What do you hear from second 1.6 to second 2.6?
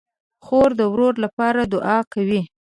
دعا کوي.